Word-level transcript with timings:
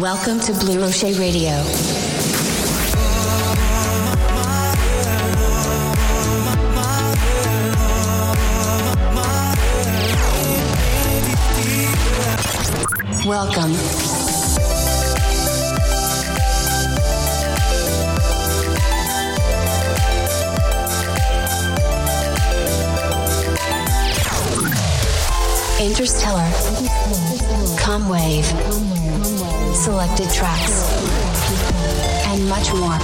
Welcome 0.00 0.40
to 0.40 0.52
Bleu 0.54 0.80
Rocher 0.80 1.12
Radio. 1.20 1.52
Welcome. 13.24 13.70
Interstellar. 25.78 26.50
Come 27.78 28.08
wave 28.08 29.03
selected 29.84 30.30
tracks, 30.30 30.90
and 32.28 32.48
much 32.48 32.72
more. 32.72 32.96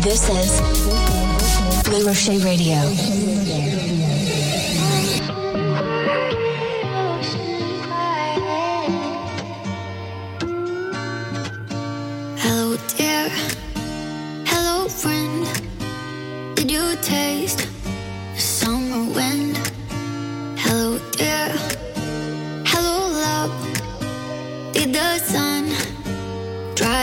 This 0.00 0.28
is 0.30 0.60
Bleu 1.84 2.04
Rocher 2.04 2.38
Radio. 2.44 2.80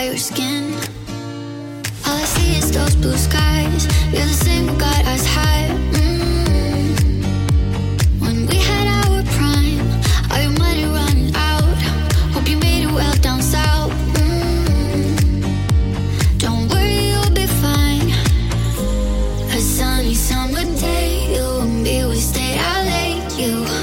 your 0.05 0.17
skin. 0.17 0.73
All 2.05 2.17
I 2.17 2.25
see 2.25 2.55
is 2.57 2.71
those 2.71 2.95
blue 2.95 3.17
skies. 3.17 3.85
You're 4.11 4.25
the 4.25 4.39
same 4.45 4.67
who 4.67 4.77
got 4.79 5.05
us 5.05 5.25
high. 5.25 5.67
Mm. 5.93 7.23
When 8.19 8.47
we 8.47 8.55
had 8.55 8.87
our 8.99 9.23
prime, 9.37 9.87
all 10.31 10.41
your 10.41 10.57
money 10.59 10.85
running 10.85 11.31
out. 11.35 11.77
Hope 12.33 12.47
you 12.49 12.57
made 12.57 12.83
it 12.83 12.91
well 12.91 13.15
down 13.17 13.41
south. 13.41 13.91
Mm. 14.15 15.43
Don't 16.39 16.67
worry, 16.69 17.09
you'll 17.11 17.31
be 17.31 17.45
fine. 17.45 18.09
A 19.51 19.59
sunny 19.59 20.15
summer 20.15 20.63
day, 20.79 21.35
you 21.35 21.45
and 21.61 21.83
me, 21.83 22.05
we 22.05 22.19
stayed 22.19 22.57
out 22.57 22.85
late. 22.85 23.21
You. 23.37 23.80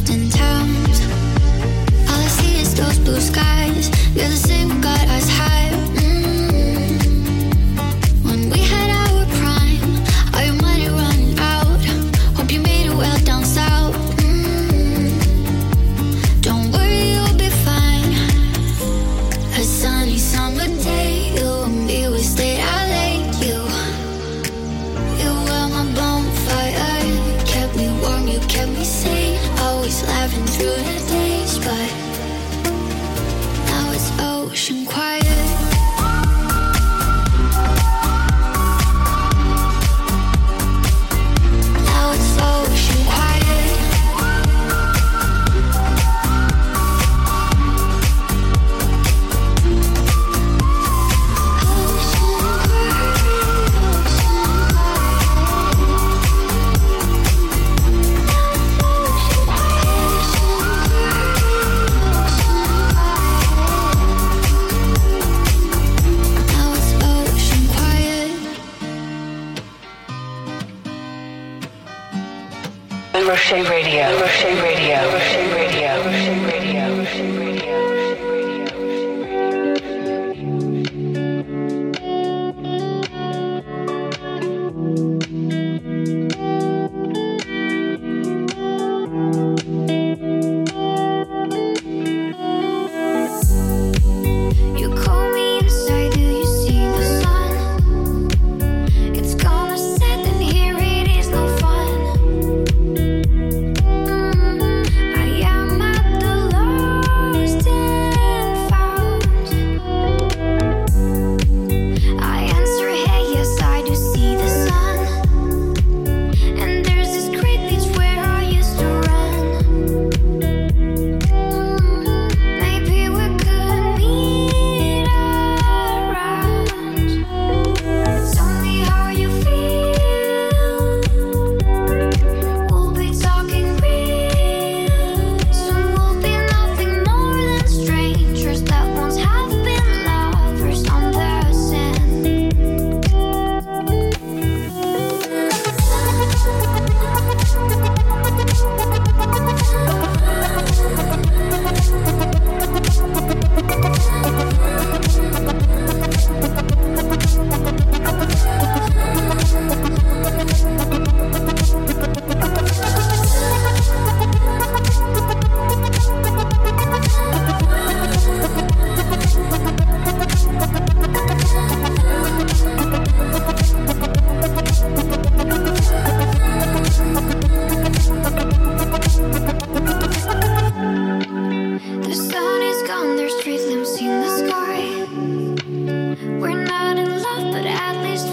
Oftentimes, 0.00 1.00
all 2.08 2.16
I 2.16 2.28
see 2.28 2.58
is 2.58 2.74
those 2.74 2.98
blue 3.00 3.20
skies. 3.20 3.90
You're 4.16 4.28
the 4.28 4.34
same 4.34 4.80
God 4.80 5.06
as 5.08 5.28
high. 5.28 5.69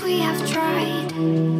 we 0.08 0.20
have 0.20 0.50
tried. 0.50 1.57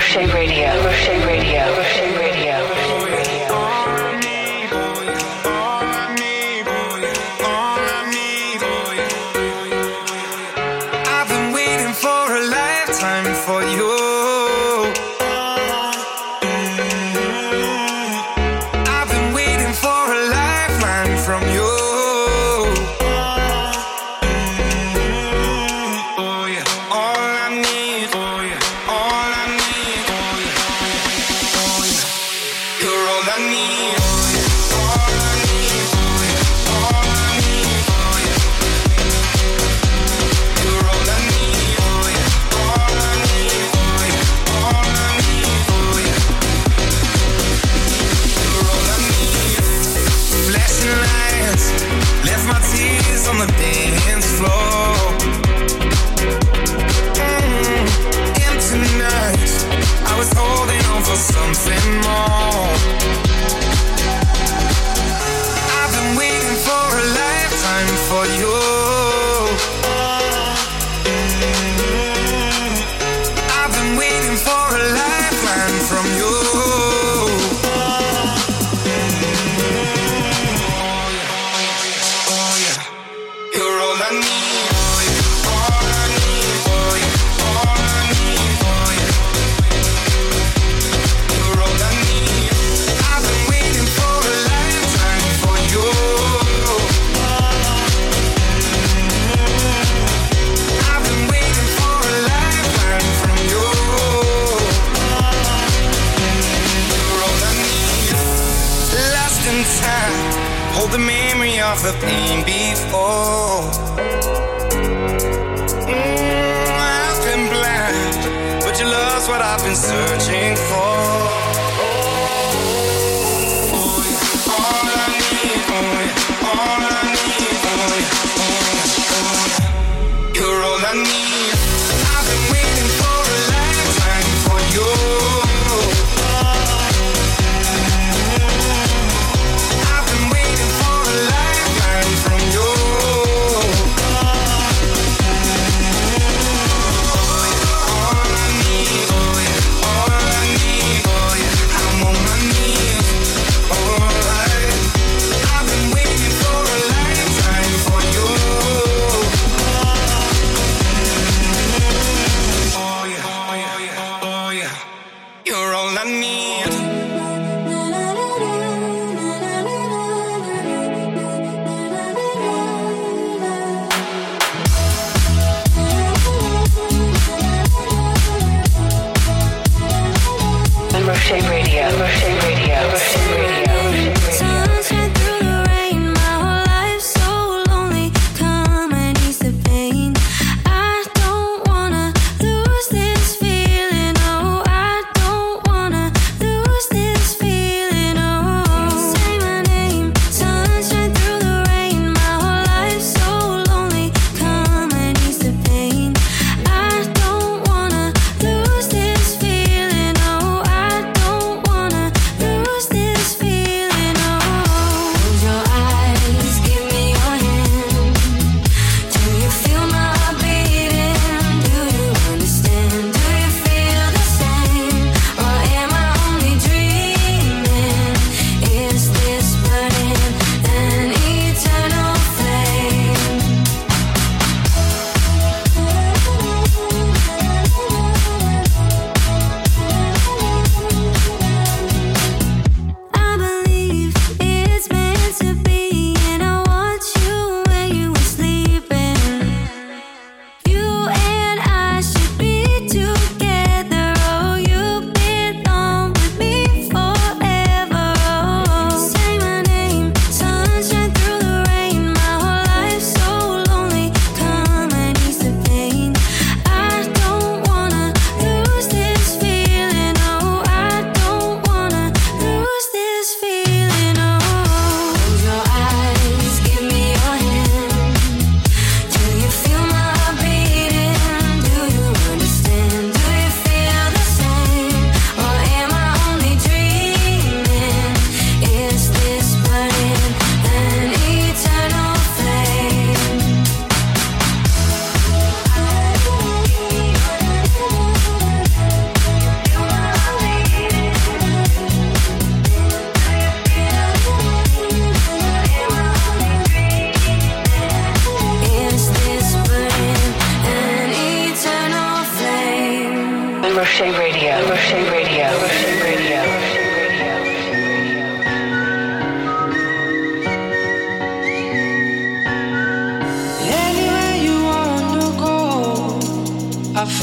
Come 0.00 0.28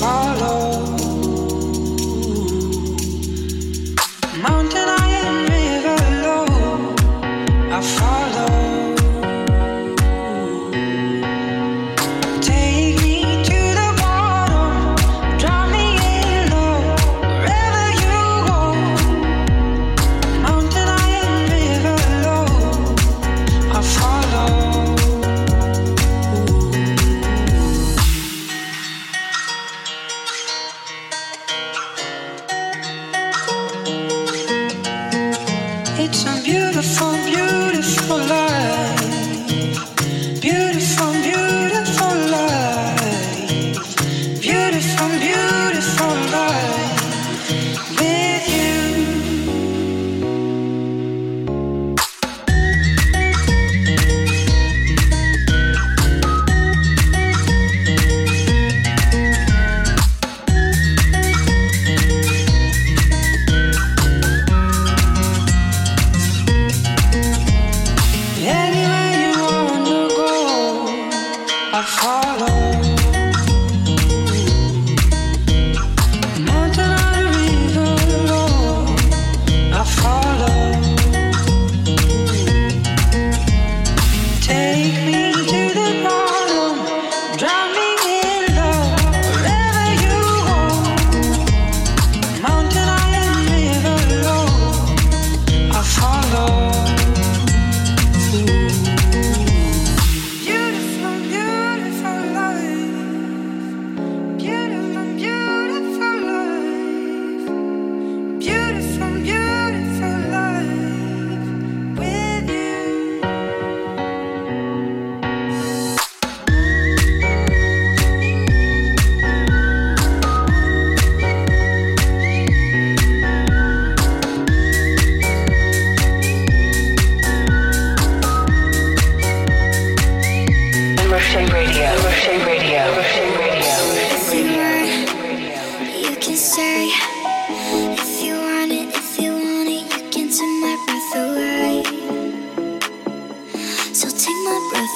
hollow 0.05 1.14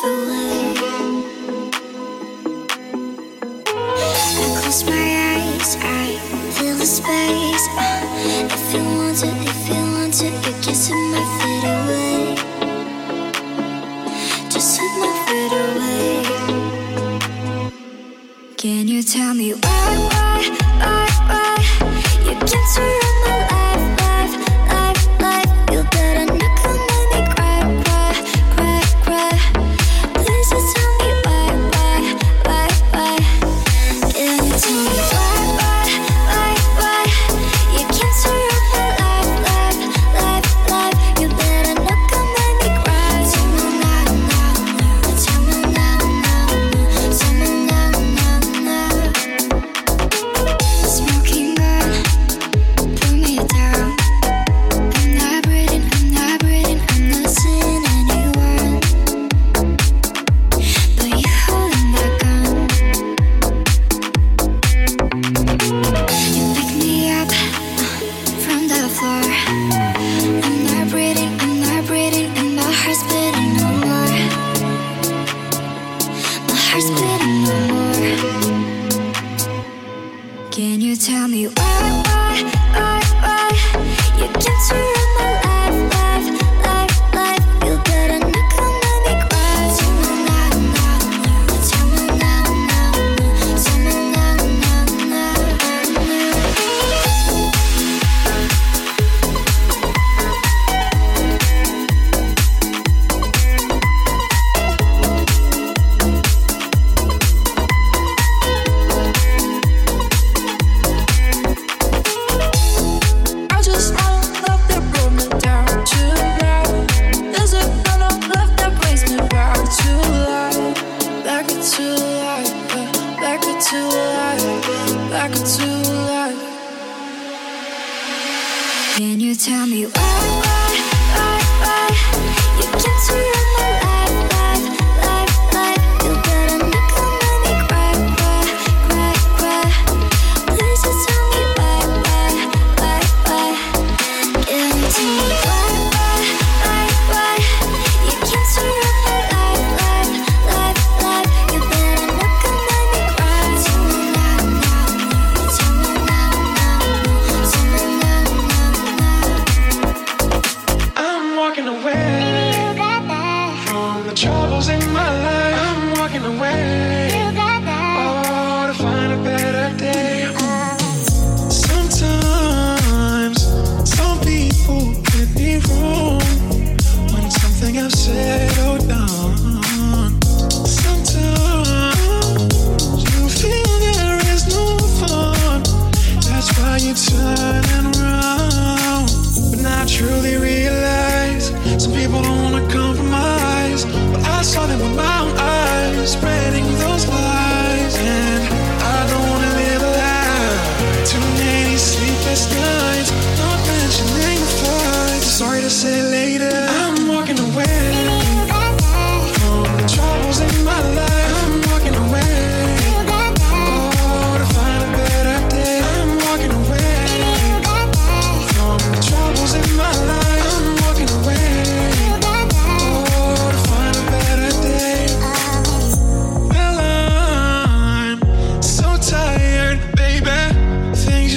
the 0.09 0.58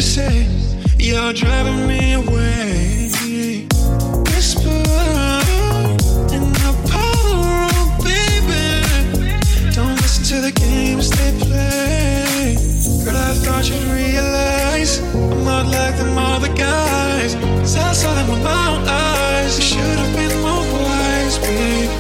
you 0.03 0.09
say 0.09 0.47
you're 0.99 1.33
driving 1.33 1.87
me 1.87 2.15
away. 2.15 3.09
Whisper 4.31 4.83
in 6.37 6.45
the 6.63 6.73
power, 6.91 7.69
oh 7.79 7.89
baby. 8.03 8.67
Don't 9.77 9.97
listen 10.03 10.25
to 10.33 10.41
the 10.47 10.53
games 10.53 11.11
they 11.11 11.31
play. 11.45 12.57
Girl, 13.05 13.17
I 13.17 13.33
thought 13.43 13.65
you'd 13.69 13.87
realize 14.03 14.99
I'm 15.15 15.45
not 15.45 15.67
like 15.67 15.97
them 15.97 16.19
other 16.19 16.53
guys. 16.55 17.35
Cause 17.61 17.77
I 17.77 17.93
saw 17.93 18.13
them 18.15 18.29
with 18.29 18.43
my 18.43 18.63
own 18.75 18.83
eyes. 18.89 19.57
You 19.59 19.65
should 19.71 19.99
have 20.03 20.13
been 20.17 20.35
more 20.43 20.67
wise, 20.75 21.39
babe. 21.39 21.91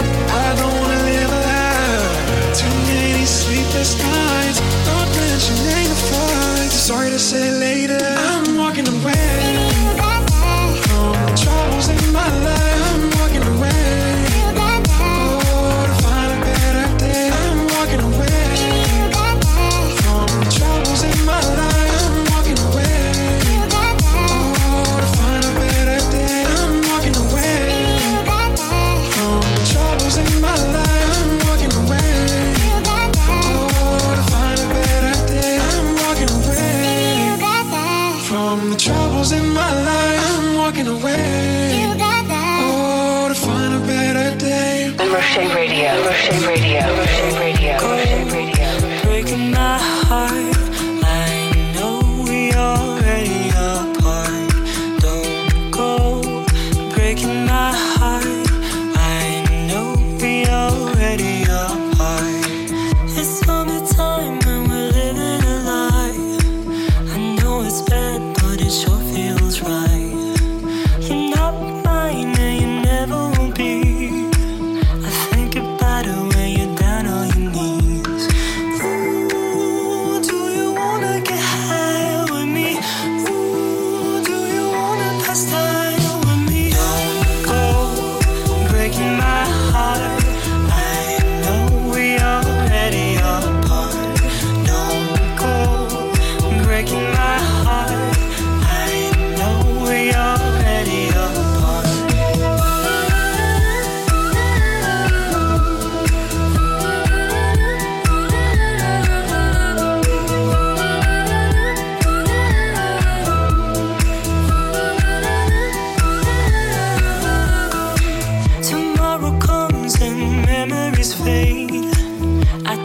I 0.45 0.49
don't 0.59 0.75
wanna 0.81 1.01
live 1.11 1.31
a 1.38 1.41
lie. 1.51 2.55
Too 2.61 2.75
many 2.91 3.25
sleepless 3.25 3.93
nights. 4.03 4.59
Don't 4.87 5.09
mention 5.17 5.55
mentioning 5.62 5.88
the 5.88 6.01
fire. 6.11 6.41
Sorry 6.83 7.11
to 7.11 7.18
say 7.21 7.53
later. 7.53 8.21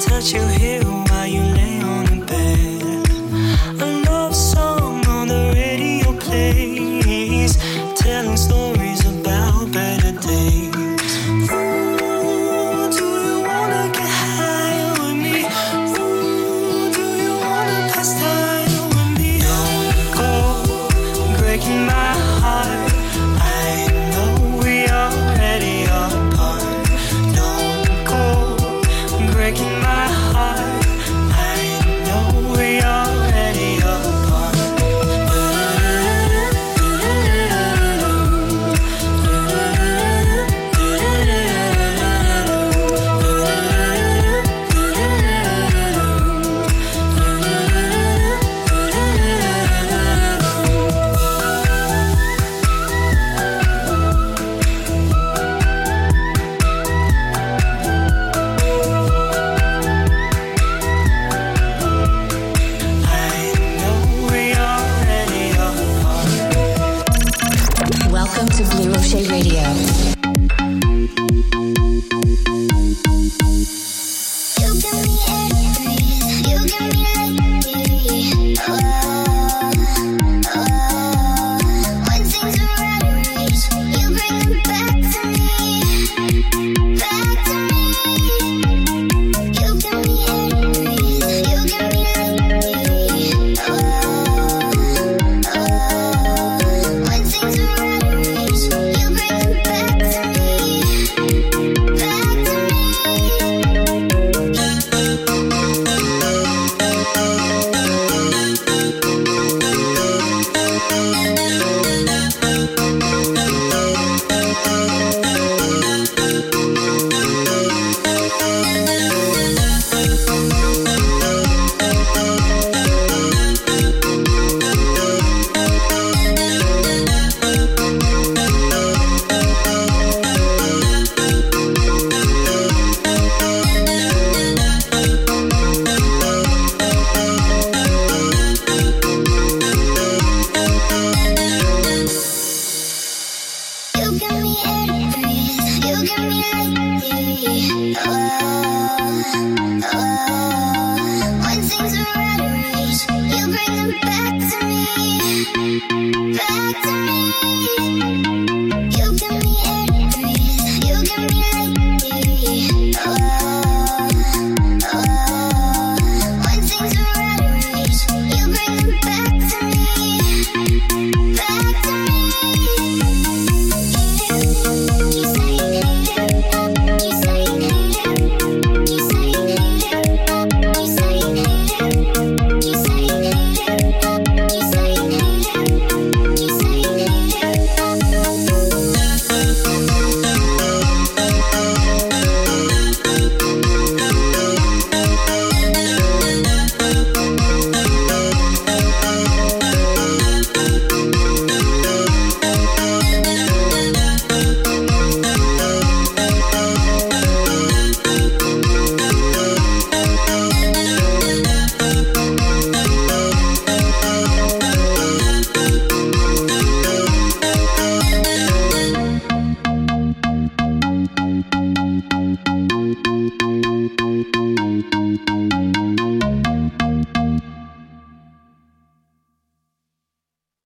touch 0.08 0.34
you 0.34 0.42
here 0.48 0.84
while 0.84 1.28
you 1.28 1.47